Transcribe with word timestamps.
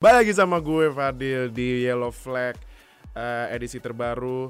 Balik 0.00 0.24
lagi 0.24 0.32
sama 0.32 0.64
gue 0.64 0.88
Fadil 0.96 1.52
di 1.52 1.84
Yellow 1.84 2.08
Flag 2.08 2.56
uh, 3.12 3.52
edisi 3.52 3.84
terbaru. 3.84 4.48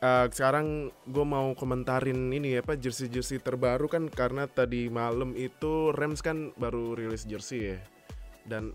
Uh, 0.00 0.24
sekarang 0.32 0.88
gue 1.04 1.20
mau 1.20 1.52
komentarin 1.52 2.32
ini 2.32 2.56
ya 2.56 2.64
apa 2.64 2.72
jersey-jersey 2.72 3.44
terbaru 3.44 3.92
kan 3.92 4.08
karena 4.08 4.48
tadi 4.48 4.88
malam 4.88 5.36
itu 5.36 5.92
Rams 5.92 6.24
kan 6.24 6.56
baru 6.56 6.96
rilis 6.96 7.28
jersey 7.28 7.76
ya. 7.76 7.78
Dan 8.48 8.72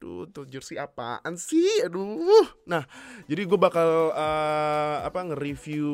aduh 0.00 0.24
tuh 0.32 0.48
jersey 0.48 0.80
apaan 0.80 1.36
sih? 1.36 1.84
Aduh. 1.84 2.64
Nah, 2.64 2.88
jadi 3.28 3.44
gue 3.44 3.60
bakal 3.60 4.08
uh, 4.08 5.04
apa 5.04 5.20
nge-review 5.20 5.92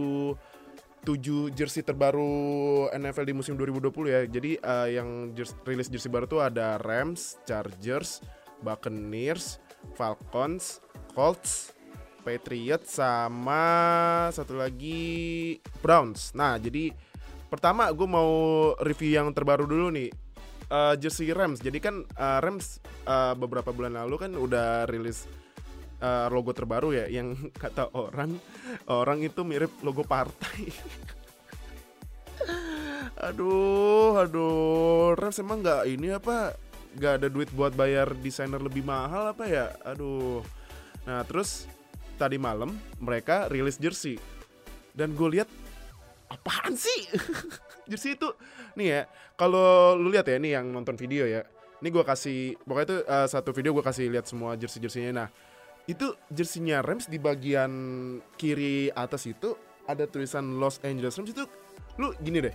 7 1.03 1.51
jersey 1.51 1.83
terbaru 1.83 2.87
NFL 2.95 3.27
di 3.27 3.35
musim 3.35 3.59
2020 3.59 3.91
ya. 4.07 4.23
Jadi 4.31 4.55
uh, 4.63 4.87
yang 4.87 5.35
jersey, 5.35 5.59
rilis 5.67 5.91
jersey 5.91 6.07
baru 6.07 6.31
tuh 6.31 6.47
ada 6.47 6.79
Rams, 6.79 7.43
Chargers, 7.43 8.23
Buccaneers, 8.61 9.59
Falcons, 9.97 10.85
Colts, 11.13 11.73
Patriots 12.21 13.01
sama 13.01 13.65
satu 14.31 14.61
lagi 14.61 15.57
Browns. 15.81 16.37
Nah, 16.37 16.61
jadi 16.61 16.93
pertama 17.49 17.89
gue 17.91 18.07
mau 18.07 18.31
review 18.85 19.19
yang 19.19 19.33
terbaru 19.33 19.67
dulu 19.67 19.89
nih. 19.91 20.13
Uh, 20.71 20.95
jersey 20.95 21.35
Rams. 21.35 21.59
Jadi 21.59 21.83
kan 21.83 22.07
uh, 22.15 22.39
Rams 22.39 22.79
uh, 23.03 23.35
beberapa 23.35 23.75
bulan 23.75 23.99
lalu 23.99 24.23
kan 24.23 24.33
udah 24.39 24.87
rilis 24.87 25.27
uh, 25.99 26.31
logo 26.31 26.55
terbaru 26.55 26.95
ya 26.95 27.11
yang 27.11 27.35
kata 27.63 27.91
orang 27.91 28.39
orang 28.87 29.19
itu 29.19 29.43
mirip 29.43 29.75
logo 29.83 30.07
partai. 30.07 30.71
aduh, 33.27 34.15
aduh, 34.15 35.19
Rams 35.19 35.43
emang 35.43 35.59
nggak 35.59 35.91
ini 35.91 36.15
apa 36.15 36.70
gak 36.99 37.23
ada 37.23 37.29
duit 37.31 37.51
buat 37.55 37.75
bayar 37.77 38.11
desainer 38.19 38.59
lebih 38.59 38.83
mahal 38.83 39.31
apa 39.31 39.45
ya? 39.47 39.71
Aduh. 39.87 40.43
Nah 41.07 41.23
terus 41.29 41.71
tadi 42.19 42.37
malam 42.37 42.75
mereka 42.99 43.47
rilis 43.47 43.79
jersey. 43.79 44.19
Dan 44.91 45.15
gue 45.15 45.39
lihat 45.39 45.49
apaan 46.31 46.75
sih? 46.75 47.11
Jersey 47.91 48.15
itu 48.15 48.31
nih 48.79 48.87
ya 48.87 49.01
kalau 49.35 49.99
lu 49.99 50.15
lihat 50.15 50.31
ya 50.31 50.39
ini 50.39 50.55
yang 50.55 50.71
nonton 50.71 50.95
video 50.95 51.27
ya. 51.27 51.43
Ini 51.81 51.89
gue 51.91 52.05
kasih 52.07 52.61
pokoknya 52.63 52.87
itu 52.87 52.97
uh, 53.09 53.27
satu 53.27 53.51
video 53.51 53.75
gue 53.75 53.83
kasih 53.83 54.13
lihat 54.13 54.29
semua 54.29 54.53
jersey 54.53 54.85
jerseynya 54.85 55.25
nah 55.25 55.29
itu 55.89 56.13
jersinya 56.31 56.85
Rams 56.85 57.09
di 57.09 57.17
bagian 57.17 57.73
kiri 58.37 58.93
atas 58.95 59.27
itu 59.27 59.57
ada 59.91 60.07
tulisan 60.07 60.61
Los 60.63 60.79
Angeles 60.87 61.19
Rams. 61.19 61.35
Itu 61.35 61.51
lu 61.99 62.15
gini 62.23 62.39
deh 62.45 62.55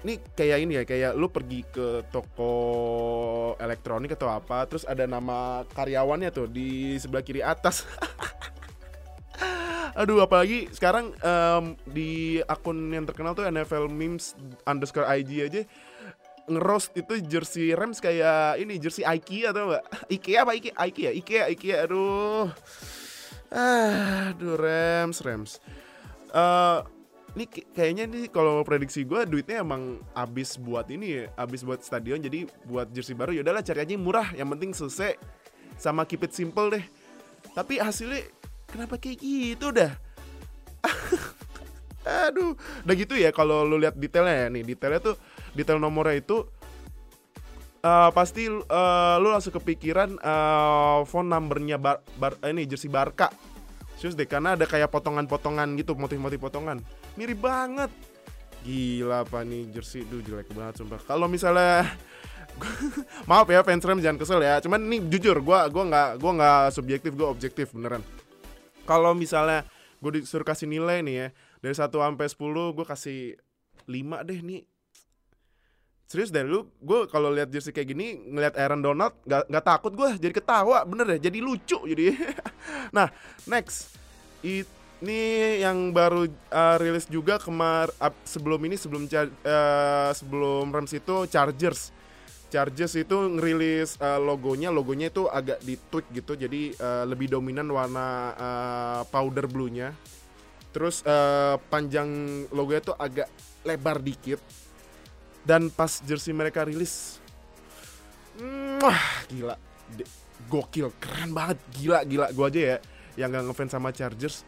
ini 0.00 0.16
kayak 0.32 0.58
ini 0.64 0.80
ya 0.80 0.84
kayak 0.88 1.12
lu 1.12 1.28
pergi 1.28 1.60
ke 1.68 2.08
toko 2.08 2.52
elektronik 3.60 4.16
atau 4.16 4.32
apa 4.32 4.64
terus 4.64 4.88
ada 4.88 5.04
nama 5.04 5.68
karyawannya 5.76 6.32
tuh 6.32 6.48
di 6.48 6.96
sebelah 6.96 7.20
kiri 7.20 7.44
atas. 7.44 7.84
Aduh 10.00 10.22
apalagi 10.22 10.70
sekarang 10.72 11.12
um, 11.20 11.76
di 11.84 12.40
akun 12.48 12.94
yang 12.94 13.04
terkenal 13.04 13.36
tuh 13.36 13.44
NFL 13.44 13.92
memes 13.92 14.32
underscore 14.64 15.04
IG 15.04 15.30
aja 15.44 15.62
ngeroast 16.50 16.90
itu 16.98 17.22
jersey 17.22 17.70
Rams 17.76 18.02
kayak 18.02 18.58
ini 18.58 18.80
jersey 18.82 19.06
IKEA 19.06 19.54
atau 19.54 19.70
enggak 19.70 19.84
IKEA 20.10 20.38
apa 20.42 20.52
IKEA? 20.56 20.74
IKEA 20.74 21.10
IKEA 21.14 21.42
IKEA 21.54 21.76
aduh. 21.86 22.50
Aduh 23.52 24.56
Rams 24.56 25.18
Rams. 25.22 25.52
Uh, 26.30 26.86
ini 27.38 27.46
kayaknya 27.46 28.10
nih 28.10 28.26
kalau 28.26 28.66
prediksi 28.66 29.06
gue 29.06 29.22
duitnya 29.22 29.62
emang 29.62 30.02
abis 30.18 30.58
buat 30.58 30.90
ini 30.90 31.06
ya 31.06 31.24
abis 31.38 31.62
buat 31.62 31.78
stadion 31.78 32.18
jadi 32.18 32.50
buat 32.66 32.90
jersey 32.90 33.14
baru 33.14 33.30
ya 33.30 33.46
udahlah 33.46 33.62
cari 33.62 33.86
aja 33.86 33.92
yang 33.94 34.02
murah 34.02 34.28
yang 34.34 34.50
penting 34.50 34.74
selesai 34.74 35.14
sama 35.78 36.04
keep 36.04 36.20
it 36.26 36.36
simple 36.36 36.68
deh. 36.68 36.84
Tapi 37.56 37.80
hasilnya 37.80 38.26
kenapa 38.68 39.00
kayak 39.00 39.18
gitu 39.22 39.72
dah? 39.72 39.96
Aduh 42.28 42.56
udah 42.84 42.94
gitu 42.96 43.14
ya 43.14 43.30
kalau 43.30 43.62
lu 43.62 43.80
lihat 43.80 43.94
detailnya 43.94 44.46
ya 44.46 44.52
nih 44.52 44.62
detailnya 44.74 45.00
tuh 45.12 45.16
detail 45.52 45.78
nomornya 45.78 46.18
itu 46.18 46.48
uh, 47.84 48.10
pasti 48.10 48.48
uh, 48.48 49.16
lu 49.20 49.28
langsung 49.30 49.54
kepikiran 49.54 50.18
uh, 50.18 51.04
phone 51.06 51.28
numbernya 51.30 51.78
bar, 51.78 52.02
bar 52.18 52.34
ini 52.44 52.66
jersey 52.66 52.90
Barca. 52.90 53.30
Serius 54.00 54.16
deh 54.16 54.24
karena 54.24 54.56
ada 54.56 54.64
kayak 54.64 54.88
potongan-potongan 54.88 55.76
gitu 55.76 55.92
motif-motif 55.92 56.40
potongan 56.40 56.80
mirip 57.18 57.38
banget. 57.42 57.90
Gila 58.60 59.24
apa 59.24 59.42
nih 59.42 59.72
jersey. 59.72 60.04
Tuh 60.04 60.20
jelek 60.20 60.52
banget 60.52 60.84
sumpah. 60.84 61.00
Kalau 61.02 61.26
misalnya 61.26 61.88
maaf 63.30 63.48
ya 63.48 63.64
fans 63.64 63.84
Rams 63.84 64.04
jangan 64.04 64.20
kesel 64.20 64.40
ya. 64.44 64.60
Cuman 64.60 64.80
nih 64.86 65.00
jujur 65.08 65.40
gue 65.40 65.58
gua 65.72 65.84
nggak 65.88 66.10
gua 66.20 66.32
nggak 66.36 66.62
subjektif 66.76 67.12
gue 67.16 67.26
objektif 67.26 67.72
beneran. 67.72 68.04
Kalau 68.84 69.16
misalnya 69.16 69.64
gue 70.00 70.20
disuruh 70.20 70.44
kasih 70.44 70.66
nilai 70.66 71.04
nih 71.04 71.14
ya 71.14 71.26
dari 71.60 71.74
1 71.76 71.92
sampai 71.92 72.26
10 72.26 72.76
gue 72.76 72.86
kasih 72.88 73.20
5 73.88 74.28
deh 74.28 74.40
nih. 74.40 74.62
Serius 76.10 76.34
deh 76.34 76.42
lu 76.42 76.66
gue 76.82 77.06
kalau 77.06 77.30
lihat 77.30 77.54
jersey 77.54 77.70
kayak 77.70 77.94
gini 77.94 78.18
ngeliat 78.18 78.58
Aaron 78.58 78.82
Donald 78.82 79.14
nggak 79.22 79.46
nggak 79.46 79.64
takut 79.64 79.92
gue 79.94 80.10
jadi 80.18 80.34
ketawa 80.34 80.82
bener 80.82 81.16
deh. 81.16 81.20
Jadi 81.22 81.38
lucu 81.38 81.78
jadi. 81.86 82.12
Nah 82.96 83.06
next 83.46 83.94
ini 85.00 85.20
yang 85.64 85.96
baru 85.96 86.28
uh, 86.28 86.76
rilis 86.76 87.08
juga 87.08 87.40
kemar 87.40 87.88
uh, 87.96 88.12
sebelum 88.20 88.60
ini 88.68 88.76
sebelum 88.76 89.08
uh, 89.08 90.12
sebelum 90.12 90.68
Rams 90.68 90.92
itu 90.92 91.24
Chargers. 91.24 91.88
Chargers 92.50 92.98
itu 92.98 93.16
ngerilis 93.16 93.96
uh, 94.02 94.20
logonya 94.20 94.68
logonya 94.68 95.08
itu 95.08 95.24
agak 95.30 95.62
di 95.62 95.78
tweak 95.78 96.10
gitu 96.12 96.34
jadi 96.34 96.74
uh, 96.76 97.04
lebih 97.08 97.32
dominan 97.32 97.72
warna 97.72 98.36
uh, 98.36 99.02
powder 99.08 99.48
bluenya. 99.48 99.96
Terus 100.70 101.00
uh, 101.08 101.56
panjang 101.72 102.08
logonya 102.52 102.92
tuh 102.92 102.96
agak 103.00 103.32
lebar 103.64 104.04
dikit. 104.04 104.42
Dan 105.40 105.72
pas 105.72 106.04
jersey 106.04 106.36
mereka 106.36 106.68
rilis 106.68 107.16
wah 108.84 109.24
gila. 109.32 109.56
Gokil 110.52 110.92
keren 111.00 111.32
banget. 111.32 111.56
Gila 111.72 112.04
gila. 112.04 112.26
Gue 112.36 112.46
aja 112.52 112.60
ya 112.60 112.78
yang 113.18 113.32
gak 113.32 113.52
ngefans 113.52 113.72
sama 113.74 113.90
Chargers 113.90 114.44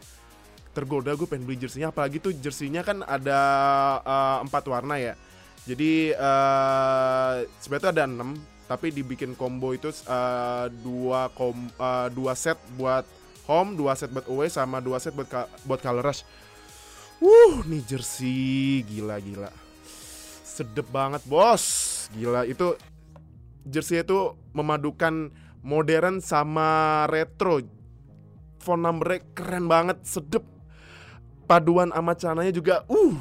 tergoda 0.72 1.12
gue 1.12 1.28
pengen 1.28 1.44
beli 1.44 1.60
jerseynya 1.60 1.92
apalagi 1.92 2.16
tuh 2.18 2.32
jerseynya 2.32 2.80
kan 2.80 3.04
ada 3.04 3.40
uh, 4.02 4.38
empat 4.44 4.64
warna 4.68 4.96
ya. 4.96 5.14
Jadi 5.62 6.10
uh, 6.16 7.46
sebenarnya 7.62 7.90
ada 7.94 8.04
enam 8.08 8.34
tapi 8.66 8.88
dibikin 8.88 9.36
combo 9.36 9.76
itu 9.76 9.92
uh, 10.08 10.66
dua 10.82 11.28
kom 11.36 11.68
uh, 11.76 12.08
dua 12.08 12.32
set 12.32 12.56
buat 12.74 13.04
home 13.44 13.76
dua 13.76 13.92
set 13.94 14.10
buat 14.10 14.26
away 14.32 14.48
sama 14.48 14.80
dua 14.80 14.98
set 14.98 15.12
buat 15.14 15.28
buat 15.68 15.78
color 15.78 16.02
rush. 16.02 16.24
Wuh, 17.22 17.62
nih 17.68 17.84
jersey. 17.86 18.82
Gila 18.82 19.22
gila. 19.22 19.50
Sedep 20.42 20.90
banget 20.90 21.22
bos. 21.30 21.62
Gila 22.10 22.42
itu 22.42 22.74
jersey 23.62 24.02
itu 24.02 24.34
memadukan 24.50 25.30
modern 25.62 26.18
sama 26.18 27.06
retro. 27.06 27.62
Phone 28.58 28.82
numbernya 28.82 29.22
keren 29.34 29.70
banget 29.70 30.02
sedep 30.02 30.42
paduan 31.44 31.90
sama 31.90 32.12
celananya 32.16 32.52
juga 32.54 32.86
uh 32.88 33.16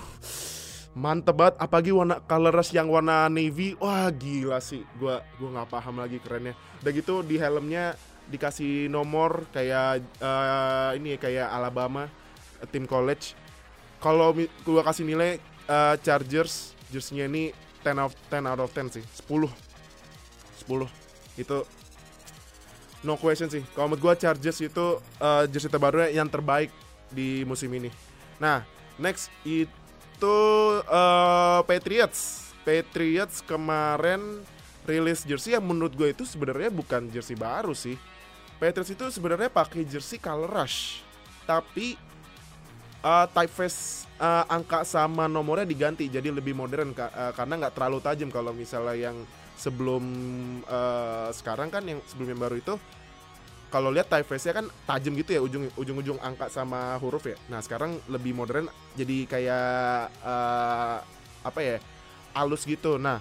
mantep 0.96 1.36
banget. 1.36 1.56
Apalagi 1.60 1.92
warna 1.96 2.20
color 2.24 2.52
rush 2.52 2.76
yang 2.76 2.92
warna 2.92 3.32
navy 3.32 3.76
wah 3.80 4.12
gila 4.12 4.60
sih. 4.60 4.84
Gua 5.00 5.24
gua 5.40 5.50
nggak 5.60 5.70
paham 5.72 5.96
lagi 6.00 6.18
kerennya. 6.20 6.54
Udah 6.84 6.92
gitu 6.92 7.16
di 7.24 7.36
helmnya 7.40 7.96
dikasih 8.32 8.88
nomor 8.88 9.44
kayak 9.52 10.04
uh, 10.24 10.96
ini 10.96 11.16
kayak 11.20 11.48
Alabama 11.52 12.08
tim 12.72 12.88
college. 12.88 13.36
Kalau 14.02 14.34
gua 14.66 14.82
kasih 14.84 15.06
nilai 15.08 15.40
uh, 15.70 15.96
Chargers 16.02 16.74
jersey 16.92 17.24
ini 17.24 17.56
10 17.82 17.98
out 17.98 18.14
10 18.30 18.46
out 18.46 18.62
of 18.62 18.72
10 18.76 19.00
sih. 19.00 19.04
10 19.26 19.48
10 20.68 20.88
itu 21.40 21.58
no 23.02 23.18
question 23.18 23.50
sih. 23.50 23.64
Kalau 23.74 23.90
menurut 23.90 24.14
gue 24.14 24.28
Chargers 24.28 24.60
itu 24.62 25.02
uh, 25.18 25.44
jersey 25.50 25.72
terbaru 25.72 26.06
yang 26.12 26.30
terbaik 26.30 26.70
di 27.12 27.44
musim 27.46 27.70
ini. 27.76 27.92
Nah 28.42 28.66
next 28.98 29.30
itu 29.46 30.40
uh, 30.88 31.62
Patriots. 31.68 32.52
Patriots 32.62 33.42
kemarin 33.46 34.42
rilis 34.86 35.26
jersey 35.26 35.54
yang 35.54 35.66
menurut 35.66 35.94
gue 35.94 36.14
itu 36.14 36.26
sebenarnya 36.26 36.74
bukan 36.74 37.10
jersey 37.14 37.38
baru 37.38 37.76
sih. 37.76 37.96
Patriots 38.58 38.94
itu 38.94 39.06
sebenarnya 39.10 39.50
pakai 39.50 39.86
jersey 39.86 40.22
color 40.22 40.50
rush. 40.50 41.02
Tapi 41.46 41.98
uh, 43.02 43.26
typeface 43.30 44.06
uh, 44.22 44.46
angka 44.48 44.86
sama 44.86 45.26
nomornya 45.26 45.66
diganti 45.66 46.08
jadi 46.08 46.30
lebih 46.30 46.54
modern 46.54 46.94
uh, 46.94 47.34
karena 47.34 47.66
nggak 47.66 47.74
terlalu 47.74 48.00
tajam 48.02 48.30
kalau 48.30 48.54
misalnya 48.54 49.12
yang 49.12 49.18
sebelum 49.58 50.04
uh, 50.66 51.30
sekarang 51.34 51.70
kan 51.70 51.86
yang 51.86 52.00
sebelum 52.10 52.34
yang 52.34 52.42
baru 52.42 52.56
itu 52.58 52.74
kalau 53.72 53.90
lihat 53.90 54.12
typeface-nya 54.12 54.54
kan 54.62 54.66
tajam 54.86 55.16
gitu 55.16 55.32
ya 55.32 55.42
ujung 55.42 55.72
ujung-ujung 55.80 56.20
angka 56.20 56.52
sama 56.52 57.00
huruf 57.00 57.24
ya. 57.24 57.40
Nah, 57.48 57.64
sekarang 57.64 57.98
lebih 58.12 58.36
modern 58.36 58.68
jadi 59.00 59.18
kayak 59.26 60.12
uh, 60.22 61.00
apa 61.48 61.60
ya? 61.64 61.78
halus 62.32 62.64
gitu. 62.64 62.96
Nah, 62.96 63.20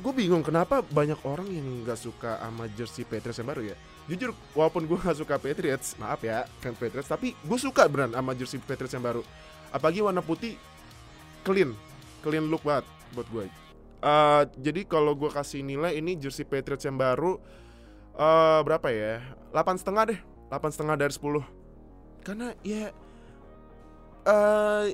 gue 0.00 0.12
bingung 0.12 0.40
kenapa 0.40 0.80
banyak 0.80 1.20
orang 1.24 1.48
yang 1.52 1.84
nggak 1.84 2.00
suka 2.00 2.40
sama 2.40 2.68
jersey 2.72 3.04
Patriots 3.04 3.38
yang 3.40 3.48
baru 3.48 3.62
ya. 3.72 3.76
Jujur, 4.10 4.34
walaupun 4.56 4.88
gue 4.88 4.98
nggak 4.98 5.18
suka 5.20 5.38
Patriots, 5.38 5.94
maaf 6.00 6.24
ya 6.26 6.48
fans 6.58 6.74
Patriots, 6.74 7.06
tapi 7.06 7.38
gue 7.38 7.58
suka 7.60 7.86
beneran 7.86 8.16
sama 8.16 8.32
jersey 8.34 8.58
Patriots 8.58 8.94
yang 8.96 9.04
baru. 9.04 9.22
Apalagi 9.70 10.02
warna 10.02 10.20
putih, 10.20 10.58
clean, 11.46 11.72
clean 12.20 12.44
look 12.50 12.66
banget 12.66 12.84
buat 13.14 13.28
gue. 13.30 13.46
Uh, 14.02 14.42
jadi 14.58 14.82
kalau 14.82 15.14
gue 15.14 15.30
kasih 15.30 15.62
nilai 15.62 15.94
ini 15.94 16.18
jersey 16.18 16.42
Patriots 16.42 16.82
yang 16.82 16.98
baru 16.98 17.38
uh, 18.16 18.60
berapa 18.64 18.88
ya? 18.92 19.22
8 19.52 19.80
setengah 19.80 20.02
deh, 20.12 20.20
8 20.48 20.74
setengah 20.74 20.96
dari 20.96 21.12
10 21.12 21.44
Karena 22.22 22.54
ya 22.62 22.94
uh, 24.26 24.86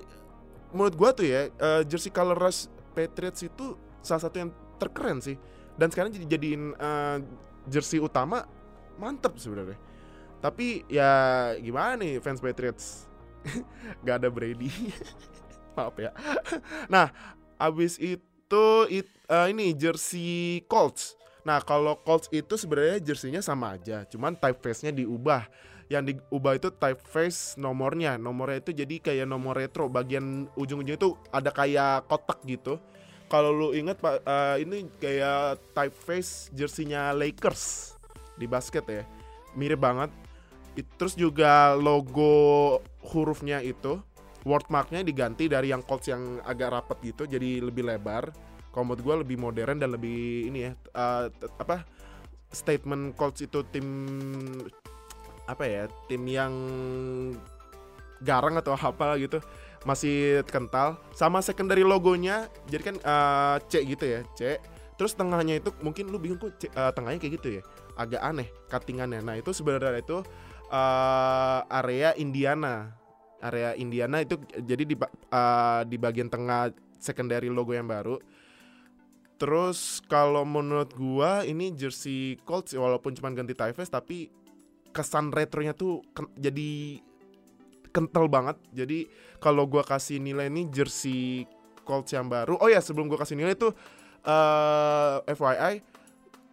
menurut 0.72 0.94
gue 0.96 1.10
tuh 1.22 1.26
ya 1.26 1.42
uh, 1.60 1.82
jersey 1.84 2.12
color 2.12 2.36
rush 2.36 2.68
Patriots 2.96 3.44
itu 3.44 3.76
salah 4.02 4.22
satu 4.26 4.36
yang 4.42 4.50
terkeren 4.80 5.22
sih. 5.22 5.36
Dan 5.78 5.92
sekarang 5.94 6.10
jadi 6.10 6.26
jadiin 6.26 6.74
uh, 6.74 7.22
jersey 7.70 8.02
utama 8.02 8.46
mantep 8.98 9.38
sebenarnya. 9.38 9.78
Tapi 10.38 10.86
ya 10.86 11.10
gimana 11.58 11.98
nih 11.98 12.18
fans 12.22 12.42
Patriots? 12.42 13.06
Gak 14.06 14.22
ada 14.22 14.28
Brady. 14.30 14.70
Maaf 15.78 15.94
ya. 15.98 16.10
Nah 16.90 17.10
abis 17.58 17.98
itu 17.98 18.66
it, 18.90 19.06
uh, 19.30 19.46
ini 19.50 19.74
jersey 19.74 20.62
Colts 20.70 21.17
nah 21.48 21.64
kalau 21.64 21.96
Colts 22.04 22.28
itu 22.28 22.60
sebenarnya 22.60 23.00
jersinya 23.00 23.40
sama 23.40 23.80
aja 23.80 24.04
cuman 24.04 24.36
typeface-nya 24.36 24.92
diubah. 24.92 25.48
Yang 25.88 26.20
diubah 26.20 26.60
itu 26.60 26.68
typeface 26.68 27.56
nomornya. 27.56 28.20
Nomornya 28.20 28.60
itu 28.60 28.76
jadi 28.76 29.00
kayak 29.00 29.24
nomor 29.24 29.56
retro. 29.56 29.88
Bagian 29.88 30.44
ujung-ujungnya 30.52 31.00
itu 31.00 31.16
ada 31.32 31.48
kayak 31.48 32.04
kotak 32.04 32.44
gitu. 32.44 32.76
Kalau 33.32 33.56
lu 33.56 33.68
inget 33.72 33.96
uh, 34.04 34.60
ini 34.60 34.84
kayak 35.00 35.56
typeface 35.72 36.52
jersinya 36.52 37.16
Lakers 37.16 37.96
di 38.36 38.44
basket 38.44 38.84
ya. 38.84 39.08
Mirip 39.56 39.80
banget. 39.80 40.12
Terus 41.00 41.16
juga 41.16 41.72
logo 41.72 42.84
hurufnya 43.00 43.64
itu 43.64 43.96
wordmarknya 44.44 45.02
diganti 45.02 45.48
dari 45.48 45.72
yang 45.72 45.82
Colts 45.82 46.08
yang 46.08 46.38
agak 46.44 46.72
rapet 46.72 47.12
gitu 47.12 47.28
jadi 47.28 47.64
lebih 47.64 47.88
lebar 47.88 48.30
kalau 48.78 48.94
menurut 48.94 49.02
gue 49.02 49.16
lebih 49.26 49.42
modern 49.42 49.82
dan 49.82 49.90
lebih 49.90 50.46
ini 50.54 50.70
ya 50.70 50.72
uh, 50.94 51.26
apa 51.58 51.82
statement 52.54 53.18
Colts 53.18 53.42
itu 53.42 53.66
tim 53.74 53.90
apa 55.50 55.66
ya 55.66 55.90
tim 56.06 56.22
yang 56.30 56.54
garang 58.22 58.54
atau 58.54 58.78
apa 58.78 59.18
gitu 59.18 59.42
masih 59.82 60.46
kental. 60.46 60.94
Sama 61.10 61.42
secondary 61.42 61.82
logonya 61.82 62.46
jadi 62.70 62.94
kan 62.94 62.96
uh, 63.02 63.58
C 63.66 63.82
gitu 63.82 64.06
ya 64.06 64.22
C. 64.38 64.62
Terus 64.94 65.18
tengahnya 65.18 65.58
itu 65.58 65.74
mungkin 65.82 66.14
lu 66.14 66.22
bingung 66.22 66.38
kok 66.38 66.54
C, 66.62 66.70
uh, 66.70 66.94
tengahnya 66.94 67.18
kayak 67.18 67.34
gitu 67.42 67.58
ya? 67.58 67.62
Agak 67.98 68.22
aneh 68.22 68.46
cuttingannya. 68.70 69.26
Nah 69.26 69.42
itu 69.42 69.50
sebenarnya 69.50 69.98
itu 69.98 70.22
uh, 70.70 71.66
area 71.66 72.14
Indiana. 72.14 72.94
Area 73.42 73.74
Indiana 73.74 74.22
itu 74.22 74.38
jadi 74.54 74.86
di 74.86 74.94
uh, 74.94 75.82
di 75.82 75.98
bagian 75.98 76.30
tengah 76.30 76.70
secondary 77.02 77.50
logo 77.50 77.74
yang 77.74 77.90
baru 77.90 78.37
terus 79.38 80.02
kalau 80.10 80.42
menurut 80.42 80.90
gua 80.92 81.46
ini 81.46 81.70
jersey 81.72 82.36
Colts 82.42 82.74
walaupun 82.74 83.14
cuma 83.14 83.30
ganti 83.30 83.54
typeface 83.54 83.90
tapi 83.90 84.28
kesan 84.90 85.30
retronya 85.30 85.72
tuh 85.72 86.02
jadi 86.34 86.98
kental 87.94 88.26
banget. 88.28 88.58
Jadi 88.74 89.08
kalau 89.38 89.64
gua 89.64 89.86
kasih 89.86 90.18
nilai 90.18 90.50
ini 90.50 90.66
jersey 90.68 91.46
Colts 91.86 92.12
yang 92.12 92.28
baru. 92.28 92.58
Oh 92.60 92.68
ya, 92.68 92.82
sebelum 92.82 93.06
gua 93.06 93.22
kasih 93.22 93.38
nilai 93.38 93.54
itu 93.56 93.70
uh, 94.26 95.22
eh, 95.24 95.32
FYI 95.32 95.98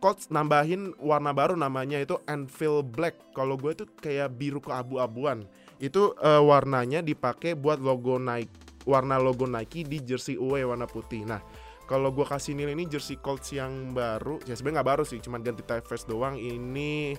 Colts 0.06 0.30
nambahin 0.30 0.94
warna 1.02 1.34
baru 1.34 1.58
namanya 1.58 1.98
itu 1.98 2.22
Anfield 2.30 2.94
Black. 2.94 3.18
Kalau 3.34 3.58
gue 3.58 3.74
tuh 3.74 3.90
kayak 3.98 4.38
biru 4.38 4.62
keabu-abuan. 4.62 5.50
Itu 5.82 6.14
uh, 6.22 6.46
warnanya 6.46 7.02
dipakai 7.02 7.58
buat 7.58 7.82
logo 7.82 8.22
Nike, 8.22 8.54
warna 8.86 9.18
logo 9.18 9.50
Nike 9.50 9.82
di 9.82 9.98
jersey 10.06 10.38
away 10.38 10.62
warna 10.62 10.86
putih. 10.86 11.26
Nah, 11.26 11.42
kalau 11.86 12.10
gue 12.10 12.26
kasih 12.26 12.58
nilai 12.58 12.74
ini 12.74 12.90
jersey 12.90 13.22
Colts 13.22 13.54
yang 13.54 13.94
baru, 13.94 14.42
ya 14.50 14.58
sebenarnya 14.58 14.82
nggak 14.82 14.90
baru 14.90 15.04
sih, 15.06 15.22
cuma 15.22 15.38
ganti 15.38 15.62
typeface 15.62 16.10
doang. 16.10 16.34
Ini 16.34 17.14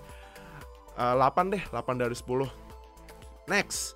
uh, 0.99 1.15
eh, 1.15 1.31
8 1.31 1.55
deh, 1.55 1.63
8 1.71 2.03
dari 2.03 2.17
10. 2.19 3.47
Next, 3.47 3.95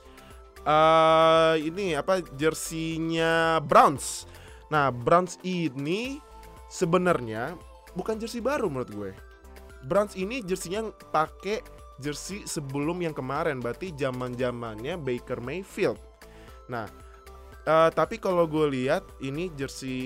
uh, 0.62 1.58
ini 1.58 1.98
apa 1.98 2.22
jersinya 2.38 3.58
Browns. 3.58 4.30
Nah, 4.70 4.94
Browns 4.94 5.42
ini 5.42 6.22
sebenarnya 6.70 7.58
bukan 7.98 8.22
jersey 8.22 8.38
baru 8.38 8.70
menurut 8.70 8.90
gue. 8.94 9.10
Browns 9.90 10.14
ini 10.14 10.38
jersinya 10.46 10.86
pakai 11.10 11.66
jersey 11.98 12.46
sebelum 12.46 13.02
yang 13.02 13.12
kemarin, 13.12 13.58
berarti 13.58 13.90
zaman-zamannya 13.90 14.94
Baker 15.02 15.42
Mayfield. 15.42 15.98
Nah, 16.70 16.86
uh, 17.70 17.90
tapi 17.94 18.18
kalau 18.18 18.50
gue 18.50 18.66
lihat 18.74 19.06
ini 19.22 19.46
jersey 19.54 19.98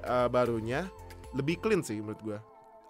uh, 0.00 0.32
barunya 0.32 0.88
lebih 1.36 1.60
clean 1.60 1.84
sih 1.84 2.00
menurut 2.00 2.20
gue 2.24 2.38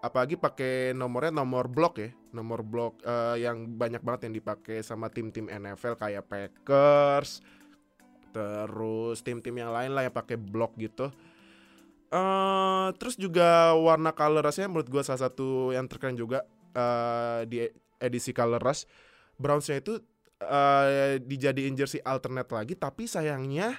apalagi 0.03 0.35
pakai 0.35 0.93
nomornya 0.93 1.31
nomor 1.31 1.71
blok 1.71 2.03
ya. 2.03 2.11
Nomor 2.35 2.67
blok 2.67 2.99
uh, 3.07 3.39
yang 3.39 3.79
banyak 3.79 4.03
banget 4.03 4.29
yang 4.29 4.35
dipakai 4.37 4.83
sama 4.83 5.09
tim-tim 5.09 5.47
NFL 5.47 5.97
kayak 5.97 6.27
Packers 6.27 7.41
terus 8.33 9.21
tim-tim 9.21 9.53
yang 9.53 9.71
lain 9.71 9.93
lah 9.93 10.09
yang 10.09 10.15
pakai 10.15 10.41
blok 10.41 10.75
gitu. 10.81 11.13
Uh, 12.13 12.93
terus 13.01 13.17
juga 13.17 13.73
warna 13.77 14.13
color 14.13 14.45
rushnya 14.45 14.69
menurut 14.69 14.89
gue 14.89 15.01
salah 15.01 15.29
satu 15.29 15.73
yang 15.73 15.89
terkeren 15.89 16.17
juga 16.17 16.45
uh, 16.77 17.45
di 17.49 17.65
edisi 18.01 18.37
color 18.37 18.61
rush 18.61 18.85
Brownsnya 19.41 19.81
itu 19.81 19.97
uh, 20.47 21.17
dijadiin 21.23 21.75
jersey 21.79 22.03
alternate 22.03 22.51
lagi 22.51 22.75
tapi 22.75 23.07
sayangnya 23.07 23.79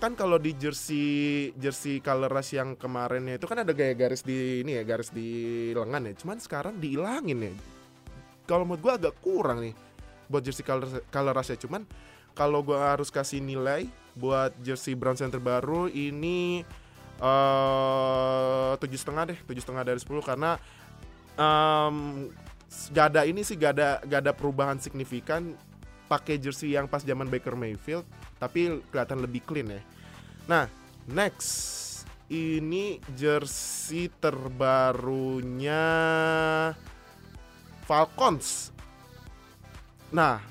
kan 0.00 0.16
kalau 0.16 0.40
di 0.40 0.56
jersey 0.56 1.52
jersey 1.60 2.00
color 2.00 2.32
rush 2.32 2.56
yang 2.56 2.72
kemarinnya 2.72 3.36
itu 3.36 3.44
kan 3.44 3.60
ada 3.60 3.76
gaya 3.76 3.92
garis 3.92 4.24
di 4.24 4.64
ini 4.64 4.80
ya 4.80 4.82
garis 4.82 5.12
di 5.12 5.28
lengan 5.76 6.08
ya. 6.08 6.16
Cuman 6.16 6.40
sekarang 6.40 6.80
dihilangin 6.80 7.52
ya. 7.52 7.52
Kalau 8.48 8.64
menurut 8.64 8.80
gue 8.80 8.92
agak 8.96 9.14
kurang 9.20 9.60
nih 9.60 9.76
buat 10.32 10.40
jersey 10.40 10.64
color 10.64 11.04
color 11.12 11.36
rush 11.36 11.52
ya. 11.52 11.60
Cuman 11.60 11.84
kalau 12.32 12.64
gue 12.64 12.80
harus 12.80 13.12
kasih 13.12 13.44
nilai 13.44 13.92
buat 14.16 14.56
jersey 14.64 14.96
Browns 14.96 15.20
yang 15.20 15.28
terbaru 15.28 15.92
ini 15.92 16.64
eh, 17.20 18.72
tujuh 18.80 18.96
setengah 18.96 19.36
deh 19.36 19.38
tujuh 19.44 19.62
setengah 19.62 19.84
dari 19.84 20.00
10 20.00 20.08
karena 20.24 20.56
um, 21.36 22.26
gak 22.90 23.26
ini 23.28 23.44
sih 23.44 23.60
gak 23.60 23.72
ada 23.76 23.90
gak 24.06 24.20
ada 24.24 24.32
perubahan 24.32 24.80
signifikan 24.80 25.54
pakai 26.10 26.42
jersey 26.42 26.74
yang 26.74 26.90
pas 26.90 27.06
zaman 27.06 27.30
Baker 27.30 27.54
Mayfield 27.54 28.02
tapi 28.42 28.82
kelihatan 28.90 29.22
lebih 29.22 29.46
clean 29.46 29.70
ya. 29.70 29.82
Nah, 30.50 30.66
next 31.06 32.02
ini 32.26 32.98
jersey 33.14 34.10
terbarunya 34.18 35.86
Falcons. 37.86 38.74
Nah, 40.10 40.42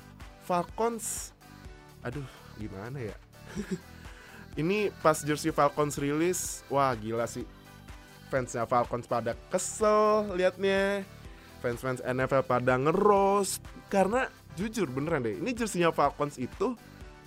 Falcons 0.48 1.36
aduh 2.00 2.24
gimana 2.56 2.96
ya? 2.96 3.16
ini 4.60 4.88
pas 5.04 5.20
jersey 5.20 5.52
Falcons 5.52 6.00
rilis, 6.00 6.64
wah 6.72 6.96
gila 6.96 7.28
sih. 7.28 7.44
Fansnya 8.32 8.64
Falcons 8.64 9.10
pada 9.10 9.36
kesel 9.52 10.32
liatnya. 10.38 11.04
Fans-fans 11.60 12.00
NFL 12.00 12.48
pada 12.48 12.80
ngeroast 12.80 13.60
karena 13.92 14.32
jujur 14.58 14.90
beneran 14.90 15.22
deh. 15.22 15.38
Ini 15.38 15.50
jersinya 15.54 15.94
Falcons 15.94 16.38
itu 16.38 16.74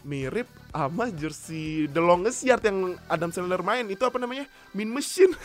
mirip 0.03 0.47
sama 0.75 1.07
jersey 1.11 1.87
The 1.87 2.03
Longest 2.03 2.43
Yard 2.43 2.63
yang 2.67 2.99
Adam 3.07 3.31
Sandler 3.31 3.63
main. 3.63 3.87
Itu 3.87 4.03
apa 4.03 4.19
namanya? 4.19 4.47
Min 4.75 4.91
Machine. 4.91 5.31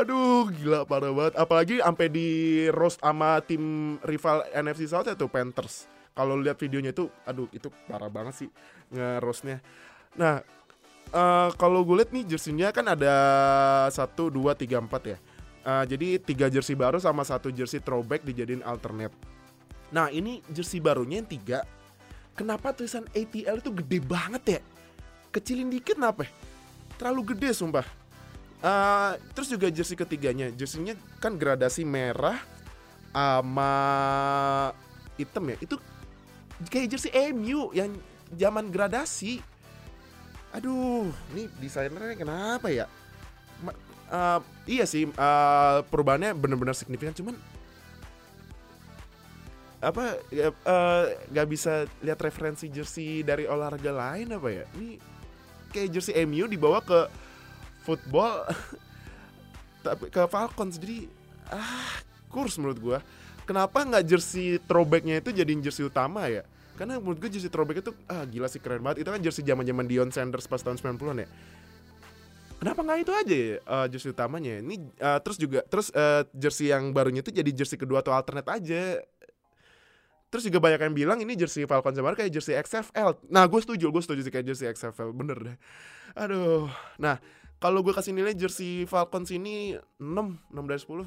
Aduh 0.00 0.48
gila 0.52 0.88
parah 0.88 1.12
banget. 1.12 1.34
Apalagi 1.36 1.74
sampai 1.80 2.06
di 2.12 2.28
roast 2.72 3.00
sama 3.00 3.40
tim 3.44 3.96
rival 4.04 4.44
NFC 4.52 4.88
South 4.88 5.08
itu 5.08 5.28
Panthers. 5.28 5.88
Kalau 6.16 6.40
lihat 6.40 6.56
videonya 6.56 6.96
itu 6.96 7.12
Aduh 7.28 7.48
itu 7.52 7.68
parah 7.88 8.08
banget 8.08 8.44
sih 8.44 8.48
nge-roastnya. 8.92 9.60
Nah 10.16 10.40
uh, 11.12 11.48
kalau 11.60 11.84
gue 11.84 12.02
lihat 12.02 12.10
nih 12.12 12.24
jersinya 12.24 12.72
kan 12.72 12.88
ada 12.88 13.14
satu 13.92 14.32
dua 14.32 14.56
tiga 14.56 14.80
empat 14.80 15.16
ya 15.16 15.18
Uh, 15.66 15.82
jadi 15.82 16.22
tiga 16.22 16.46
jersey 16.46 16.78
baru 16.78 17.02
sama 17.02 17.26
satu 17.26 17.50
jersey 17.50 17.82
throwback 17.82 18.22
dijadiin 18.22 18.62
alternate. 18.62 19.10
Nah 19.90 20.06
ini 20.14 20.38
jersey 20.46 20.78
barunya 20.78 21.18
yang 21.18 21.26
tiga. 21.26 21.66
Kenapa 22.38 22.70
tulisan 22.70 23.02
ATL 23.10 23.58
itu 23.58 23.74
gede 23.74 23.98
banget 23.98 24.42
ya? 24.46 24.60
Kecilin 25.34 25.66
dikit 25.66 25.98
kenapa? 25.98 26.30
Terlalu 26.94 27.34
gede 27.34 27.50
sumpah. 27.50 27.82
Uh, 28.62 29.18
terus 29.34 29.50
juga 29.50 29.66
jersey 29.66 29.98
ketiganya, 29.98 30.54
jerseynya 30.54 30.94
kan 31.18 31.34
gradasi 31.34 31.82
merah 31.82 32.38
sama 33.10 33.72
hitam 35.18 35.50
ya. 35.50 35.56
Itu 35.58 35.82
kayak 36.70 36.94
jersey 36.94 37.10
MU 37.34 37.74
yang 37.74 37.90
zaman 38.30 38.70
gradasi. 38.70 39.42
Aduh, 40.54 41.10
ini 41.34 41.50
desainernya 41.58 42.16
kenapa 42.16 42.70
ya? 42.70 42.86
Uh, 44.06 44.38
iya 44.70 44.86
sih 44.86 45.10
uh, 45.18 45.82
perubahannya 45.90 46.30
benar-benar 46.30 46.78
signifikan 46.78 47.10
cuman 47.10 47.34
apa 49.82 50.22
ya, 50.30 50.54
uh, 50.62 51.10
nggak 51.34 51.46
bisa 51.50 51.90
lihat 52.06 52.18
referensi 52.22 52.70
jersey 52.70 53.26
dari 53.26 53.50
olahraga 53.50 53.90
lain 53.90 54.30
apa 54.30 54.48
ya? 54.50 54.64
Ini 54.78 54.98
kayak 55.74 55.90
jersey 55.90 56.14
MU 56.22 56.46
dibawa 56.46 56.78
ke 56.86 57.10
football 57.82 58.46
tapi 59.86 60.06
ke 60.10 60.22
Falcons 60.30 60.78
jadi 60.78 61.10
ah 61.50 61.98
kurs 62.30 62.54
menurut 62.62 62.78
gua. 62.78 62.98
Kenapa 63.42 63.82
nggak 63.82 64.06
jersey 64.06 64.58
throwbacknya 64.70 65.18
itu 65.18 65.34
jadi 65.34 65.50
jersey 65.62 65.86
utama 65.86 66.30
ya? 66.30 66.46
Karena 66.78 66.98
menurut 66.98 67.22
gue 67.22 67.30
jersey 67.30 67.50
throwback 67.50 67.82
itu 67.82 67.90
ah 68.06 68.22
gila 68.22 68.46
sih 68.46 68.62
keren 68.62 68.82
banget. 68.86 69.06
Itu 69.06 69.10
kan 69.10 69.18
jersey 69.22 69.42
zaman 69.42 69.66
zaman 69.66 69.86
Dion 69.86 70.10
Sanders 70.14 70.46
pas 70.46 70.62
tahun 70.62 70.78
90-an 70.78 71.26
ya 71.26 71.28
kenapa 72.60 72.80
nggak 72.82 72.98
itu 73.04 73.12
aja 73.12 73.34
ya 73.36 73.56
uh, 73.64 73.86
jersey 73.86 74.10
utamanya? 74.12 74.60
Ini 74.60 74.76
uh, 75.00 75.18
terus 75.22 75.36
juga 75.38 75.60
terus 75.68 75.88
uh, 75.92 76.24
jersey 76.32 76.72
yang 76.72 76.90
barunya 76.90 77.20
itu 77.20 77.32
jadi 77.32 77.50
jersey 77.52 77.78
kedua 77.78 78.00
atau 78.00 78.12
alternate 78.12 78.48
aja. 78.50 79.00
Terus 80.26 80.42
juga 80.50 80.58
banyak 80.58 80.80
yang 80.90 80.94
bilang 80.94 81.18
ini 81.22 81.38
jersey 81.38 81.64
Falcon 81.64 81.94
sama 81.94 82.12
kayak 82.18 82.34
jersey 82.34 82.58
XFL 82.58 83.30
nah 83.30 83.46
gue 83.46 83.60
setuju 83.62 83.94
gue 83.94 84.02
setuju 84.02 84.20
sih 84.26 84.32
kayak 84.34 84.46
jersey 84.52 84.66
XFL 84.68 85.14
bener 85.14 85.38
deh. 85.38 85.56
Aduh. 86.18 86.66
Nah 86.98 87.22
kalau 87.62 87.80
gue 87.80 87.94
kasih 87.94 88.12
nilai 88.12 88.34
jersey 88.34 88.84
Falcon 88.90 89.22
sini 89.24 89.78
6 90.02 90.02
6 90.02 90.70
dari 90.70 90.80
10 90.82 91.06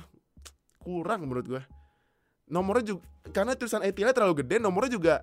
kurang 0.79 1.27
menurut 1.27 1.45
gue 1.45 1.61
nomornya 2.49 2.95
juga 2.95 3.03
karena 3.29 3.53
tulisan 3.53 3.83
ATL 3.85 4.15
terlalu 4.15 4.41
gede 4.41 4.57
nomornya 4.57 4.91
juga 4.95 5.15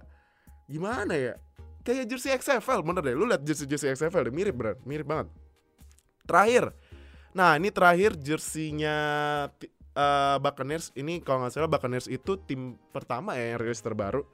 gimana 0.70 1.16
ya? 1.16 1.34
Kayak 1.82 2.10
jersey 2.10 2.34
XFL 2.34 2.82
bener 2.82 3.02
deh. 3.02 3.14
Lu 3.14 3.24
lihat 3.26 3.42
jersey 3.42 3.66
jersey 3.66 3.94
XFL 3.94 4.30
deh 4.30 4.34
mirip 4.34 4.54
bener. 4.54 4.76
Mirip 4.84 5.06
banget 5.06 5.30
terakhir. 6.26 6.74
Nah 7.32 7.54
ini 7.56 7.70
terakhir 7.70 8.18
jersinya 8.18 8.96
uh, 9.96 10.36
Buccaneers. 10.42 10.92
Ini 10.92 11.24
kalau 11.24 11.46
nggak 11.46 11.54
salah 11.54 11.70
Buccaneers 11.70 12.10
itu 12.10 12.36
tim 12.44 12.76
pertama 12.92 13.38
ya 13.38 13.56
yang 13.56 13.60
rilis 13.62 13.80
terbaru. 13.80 14.26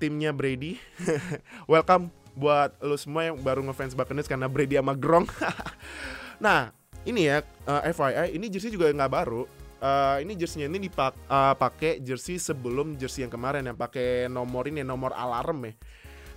Timnya 0.00 0.32
Brady. 0.32 0.80
Welcome 1.72 2.08
buat 2.34 2.74
lu 2.82 2.98
semua 2.98 3.30
yang 3.30 3.38
baru 3.38 3.62
ngefans 3.62 3.94
Buccaneers 3.94 4.26
karena 4.30 4.48
Brady 4.48 4.78
sama 4.78 4.94
Gronk. 4.96 5.30
Nah 6.34 6.74
ini 7.06 7.30
ya 7.30 7.46
uh, 7.70 7.82
FYI 7.94 8.34
ini 8.34 8.50
jersey 8.50 8.74
juga 8.74 8.90
nggak 8.90 9.12
baru. 9.12 9.46
Uh, 9.78 10.16
ini 10.18 10.32
jerseynya 10.34 10.66
ini 10.66 10.88
dipak 10.88 11.12
uh, 11.28 11.54
jersey 12.02 12.42
sebelum 12.42 12.98
jersey 12.98 13.22
yang 13.22 13.30
kemarin 13.30 13.68
yang 13.68 13.78
pakai 13.78 14.26
nomor 14.26 14.66
ini 14.66 14.82
nomor 14.82 15.14
alarm 15.14 15.70
ya. 15.70 15.72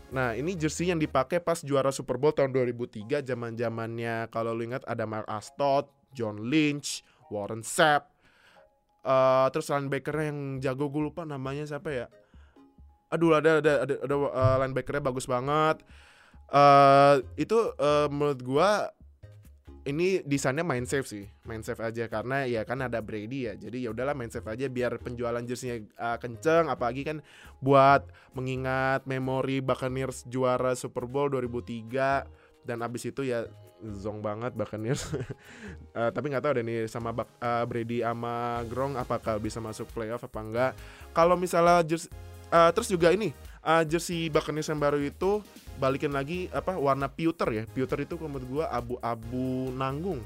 Nah, 0.08 0.32
ini 0.40 0.56
jersey 0.56 0.88
yang 0.88 1.04
dipakai 1.04 1.44
pas 1.44 1.60
juara 1.60 1.92
Super 1.92 2.16
Bowl 2.16 2.32
tahun 2.32 2.56
2003 2.56 3.28
zaman-zamannya 3.28 4.32
kalau 4.32 4.56
lu 4.56 4.64
ingat 4.64 4.88
ada 4.88 5.04
Mark 5.04 5.28
Astot, 5.28 5.92
John 6.16 6.48
Lynch, 6.48 7.04
Warren 7.28 7.60
Sapp. 7.60 8.08
Uh, 9.08 9.48
terus 9.56 9.72
linebacker 9.72 10.16
yang 10.20 10.60
jago 10.60 10.92
gue 10.92 11.12
lupa 11.12 11.24
namanya 11.28 11.64
siapa 11.68 11.90
ya. 11.92 12.08
Aduh 13.08 13.36
ada 13.36 13.64
ada 13.64 13.74
ada, 13.88 13.96
ada 14.04 14.16
uh, 14.16 14.56
linebackernya 14.64 15.04
bagus 15.04 15.28
banget. 15.28 15.80
Uh, 16.48 17.24
itu 17.36 17.56
uh, 17.76 18.08
menurut 18.08 18.40
gua 18.44 18.92
ini 19.88 20.20
desainnya 20.28 20.68
main 20.68 20.84
safe 20.84 21.08
sih 21.08 21.26
main 21.48 21.64
safe 21.64 21.80
aja. 21.80 22.12
Karena 22.12 22.44
ya 22.44 22.68
kan 22.68 22.84
ada 22.84 23.00
Brady 23.00 23.48
ya 23.48 23.54
jadi 23.56 23.88
ya 23.88 23.90
udahlah 23.96 24.14
main 24.14 24.28
safe 24.28 24.46
aja 24.46 24.68
biar 24.68 25.00
penjualan 25.00 25.40
jersinya 25.42 25.80
uh, 25.96 26.18
kenceng. 26.20 26.68
Apalagi 26.68 27.08
kan 27.08 27.18
buat 27.64 28.06
mengingat 28.36 29.08
memori 29.08 29.64
Buccaneers 29.64 30.28
juara 30.28 30.76
Super 30.76 31.08
Bowl 31.08 31.32
2003 31.32 32.68
dan 32.68 32.84
abis 32.84 33.08
itu 33.08 33.24
ya 33.24 33.48
zong 33.80 34.20
banget 34.20 34.52
Buccaneers. 34.54 35.08
Uh, 35.96 36.12
tapi 36.16 36.36
nggak 36.36 36.44
tahu 36.44 36.54
deh 36.60 36.66
nih 36.68 36.80
sama 36.92 37.16
Bak 37.16 37.40
uh, 37.40 37.64
Brady 37.64 38.04
sama 38.04 38.62
Gronk 38.68 39.00
apakah 39.00 39.40
bisa 39.40 39.64
masuk 39.64 39.88
playoff 39.96 40.28
apa 40.28 40.40
enggak 40.44 40.72
kalau 41.16 41.40
misalnya 41.40 41.82
jersey 41.88 42.12
uh, 42.52 42.70
terus 42.74 42.88
juga 42.92 43.12
ini 43.12 43.32
uh, 43.64 43.84
jersey 43.86 44.28
Buccaneers 44.28 44.70
yang 44.70 44.82
baru 44.82 45.00
itu 45.02 45.42
balikin 45.78 46.14
lagi 46.14 46.50
apa 46.54 46.76
warna 46.76 47.08
pewter 47.10 47.50
ya. 47.50 47.64
Pewter 47.70 48.04
itu 48.04 48.18
menurut 48.22 48.48
gua 48.48 48.66
abu-abu 48.70 49.72
nanggung. 49.74 50.22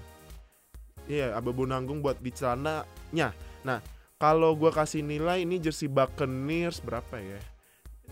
Iya 1.06 1.32
yeah, 1.34 1.38
abu-abu 1.38 1.68
nanggung 1.68 2.00
buat 2.00 2.20
di 2.20 2.32
celananya. 2.32 3.36
Nah 3.64 3.80
kalau 4.18 4.56
gua 4.58 4.74
kasih 4.74 5.06
nilai 5.06 5.44
ini 5.44 5.60
jersey 5.60 5.92
Buccaneers 5.92 6.82
berapa 6.82 7.20
ya? 7.20 7.40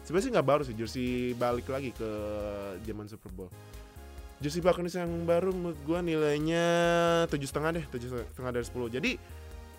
Sebenarnya 0.03 0.25
sih 0.25 0.31
nggak 0.33 0.47
baru 0.47 0.61
sih 0.63 0.75
jersey 0.75 1.07
balik 1.35 1.67
lagi 1.67 1.91
ke 1.93 2.09
zaman 2.83 3.05
Super 3.07 3.31
Bowl. 3.35 3.51
Jersey 4.39 4.63
Buccaneers 4.63 4.95
yang 4.95 5.11
baru 5.27 5.51
menurut 5.51 5.79
gua 5.83 5.99
nilainya 5.99 6.65
tujuh 7.27 7.47
setengah 7.47 7.75
deh 7.75 7.85
tujuh 7.91 8.07
setengah 8.31 8.51
dari 8.55 8.65
10 8.65 8.95
jadi 8.95 9.11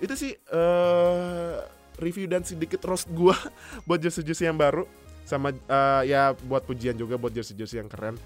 itu 0.01 0.15
sih 0.17 0.33
uh, 0.53 1.65
review 2.01 2.29
dan 2.29 2.45
sedikit 2.45 2.81
roast 2.85 3.09
gua 3.13 3.37
buat 3.89 4.01
jersey-jersey 4.01 4.49
yang 4.49 4.61
baru 4.61 4.85
sama 5.25 5.55
uh, 5.71 6.03
ya 6.03 6.35
buat 6.47 6.65
pujian 6.67 6.97
juga 6.99 7.17
buat 7.21 7.31
jersey-jersey 7.31 7.81
yang 7.81 7.91
keren. 7.91 8.17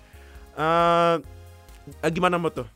Uh, 0.55 1.21
gimana 2.09 2.39
menurut 2.41 2.65
tuh? 2.65 2.69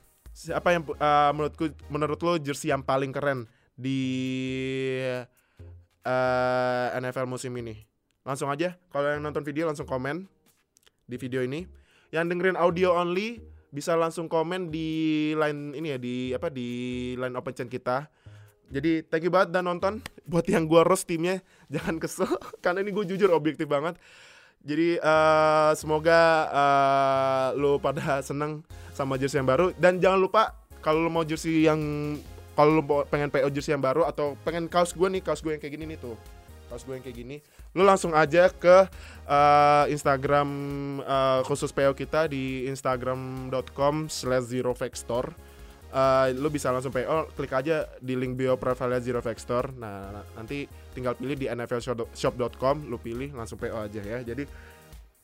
Apa 0.55 0.77
yang 0.77 0.83
uh, 0.87 1.31
menurutku 1.35 1.65
menurut 1.91 2.19
lo 2.23 2.33
jersey 2.39 2.71
yang 2.71 2.85
paling 2.85 3.11
keren 3.11 3.49
di 3.75 3.99
uh, 6.07 6.87
NFL 6.99 7.27
musim 7.27 7.55
ini? 7.59 7.89
Langsung 8.23 8.53
aja 8.53 8.77
kalau 8.93 9.09
yang 9.09 9.25
nonton 9.25 9.43
video 9.43 9.67
langsung 9.67 9.89
komen 9.89 10.29
di 11.09 11.17
video 11.17 11.41
ini. 11.41 11.65
Yang 12.09 12.33
dengerin 12.33 12.57
audio 12.57 12.97
only 12.97 13.41
bisa 13.69 13.93
langsung 13.93 14.33
komen 14.33 14.73
di 14.73 14.89
line 15.37 15.77
ini 15.77 15.89
ya 15.93 15.99
di 16.01 16.33
apa 16.33 16.49
di 16.49 16.69
line 17.17 17.37
open 17.37 17.53
chat 17.53 17.69
kita. 17.69 18.09
Jadi 18.69 19.01
thank 19.09 19.25
you 19.25 19.33
banget 19.33 19.57
dan 19.57 19.65
nonton. 19.65 20.05
Buat 20.31 20.45
yang 20.49 20.69
gua 20.69 20.85
roast 20.85 21.09
timnya 21.09 21.41
jangan 21.73 21.97
kesel. 21.97 22.29
Karena 22.65 22.85
ini 22.85 22.93
gue 22.93 23.05
jujur 23.09 23.33
objektif 23.33 23.65
banget. 23.69 23.97
Jadi 24.65 25.01
uh, 25.01 25.73
semoga 25.79 26.21
uh, 26.51 27.47
lo 27.57 27.79
pada 27.79 28.21
seneng 28.21 28.61
sama 28.93 29.17
jersey 29.17 29.41
yang 29.41 29.49
baru. 29.49 29.73
Dan 29.79 30.03
jangan 30.03 30.21
lupa 30.21 30.43
kalau 30.85 31.07
lo 31.07 31.11
mau 31.13 31.25
jersey 31.25 31.65
yang 31.65 31.81
kalau 32.59 32.83
lo 32.83 32.83
pengen 33.07 33.31
PO 33.31 33.49
jersey 33.55 33.73
yang 33.73 33.81
baru 33.81 34.05
atau 34.05 34.35
pengen 34.43 34.67
kaos 34.67 34.91
gue 34.91 35.07
nih 35.07 35.23
kaos 35.23 35.41
gue 35.41 35.55
yang 35.55 35.63
kayak 35.63 35.79
gini 35.79 35.95
nih 35.95 35.99
tuh. 36.03 36.19
Kaos 36.69 36.85
gue 36.85 36.99
yang 36.99 37.05
kayak 37.07 37.17
gini. 37.17 37.37
Lo 37.73 37.87
langsung 37.87 38.13
aja 38.13 38.51
ke 38.53 38.91
uh, 39.25 39.85
Instagram 39.89 40.49
uh, 41.07 41.41
khusus 41.47 41.73
PO 41.73 41.95
kita 41.97 42.29
di 42.29 42.69
instagram.com 42.69 44.11
slash 44.11 44.51
zero 44.53 44.77
store 44.93 45.33
uh, 45.93 46.27
lu 46.35 46.49
bisa 46.53 46.73
langsung 46.73 46.93
PO 46.93 47.33
klik 47.37 47.53
aja 47.53 47.89
di 48.01 48.15
link 48.15 48.37
bio 48.37 48.57
profile 48.61 49.01
Zero 49.01 49.21
Store. 49.21 49.73
Nah 49.77 50.25
nanti 50.37 50.69
tinggal 50.93 51.15
pilih 51.15 51.37
di 51.39 51.47
nflshop.com 51.49 52.89
lu 52.89 52.97
pilih 53.01 53.33
langsung 53.35 53.57
PO 53.57 53.77
aja 53.77 54.01
ya. 54.03 54.19
Jadi 54.25 54.45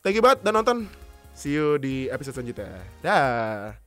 thank 0.00 0.16
you 0.16 0.24
banget 0.24 0.44
dan 0.44 0.54
nonton. 0.56 0.78
See 1.34 1.50
you 1.50 1.82
di 1.82 2.06
episode 2.06 2.38
selanjutnya. 2.38 2.78
Dah 3.02 3.83